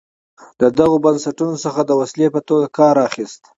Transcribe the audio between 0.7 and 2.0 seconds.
دغو بنسټونو څخه د